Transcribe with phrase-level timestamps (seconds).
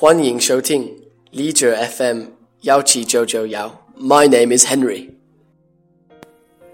[0.00, 0.96] 欢迎收听
[1.32, 2.26] 荔枝 FM
[2.60, 3.68] 幺七九九幺。
[3.98, 5.10] My name is Henry.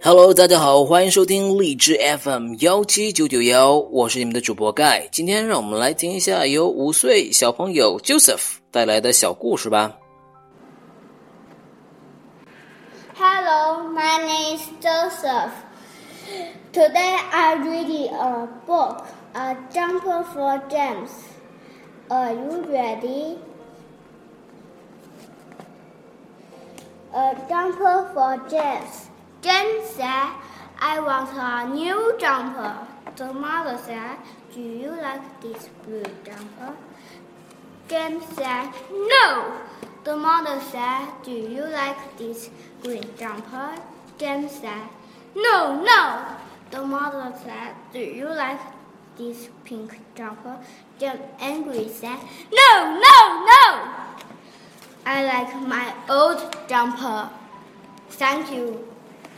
[0.02, 5.08] Hello，大家好，欢迎收听荔枝 FM 幺七九九幺，我是你们的主播盖。
[5.11, 9.96] 今天让我们来听一下由五岁小朋友 Joseph 带来的小故事吧。
[13.16, 15.48] Hello, my name is Joseph.
[16.75, 21.09] Today I'm reading a book, A Jumper for Gems.
[22.11, 23.39] Are you ready?
[27.14, 29.08] A jumper for Gems.
[29.40, 30.29] Jen said,
[30.79, 32.86] I want a new jumper.
[33.17, 34.19] The mother said,
[34.53, 36.77] Do you like this blue jumper?
[37.89, 39.61] Jen said, No.
[40.05, 42.50] The mother said, Do you like this
[42.83, 43.77] green jumper?
[44.19, 44.89] Jen said,
[45.34, 46.36] No, no.
[46.71, 48.61] The mother said, Do you like
[49.17, 50.58] this pink jumper?
[51.00, 52.20] Jen angry said,
[52.52, 53.81] No, no, no.
[55.06, 57.30] I like my old jumper.
[58.12, 58.80] Thank you.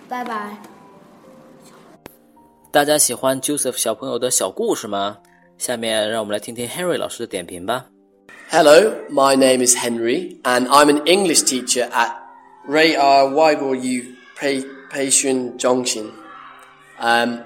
[0.10, 0.58] Bye bye.
[2.72, 5.18] 大家喜欢 Joseph 小朋友的小故事吗？
[5.58, 7.86] 下面让我们来听听 Henry 老师的点评吧。
[8.50, 12.12] Hello, my name is Henry, and I'm an English teacher at
[12.68, 13.28] Ray R.
[13.30, 14.16] Weigel U
[14.90, 16.12] Patient Junction.
[17.00, 17.44] Um,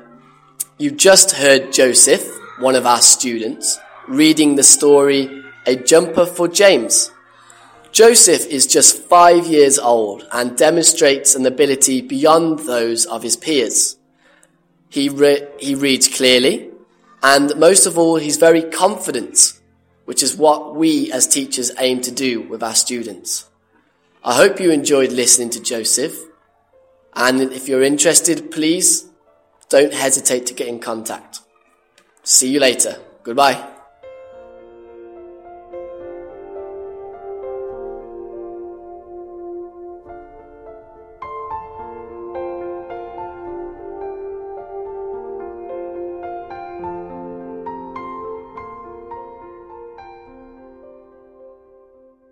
[0.81, 2.27] you just heard Joseph,
[2.59, 3.79] one of our students,
[4.09, 7.11] reading the story A Jumper for James.
[7.93, 13.99] Joseph is just five years old and demonstrates an ability beyond those of his peers.
[14.89, 16.71] He, re- he reads clearly,
[17.23, 19.61] and most of all, he's very confident,
[20.07, 23.51] which is what we as teachers aim to do with our students.
[24.25, 26.19] I hope you enjoyed listening to Joseph,
[27.13, 29.10] and if you're interested, please
[29.71, 31.41] don't hesitate to get in contact.
[32.23, 32.99] See you later.
[33.23, 33.80] Goodbye.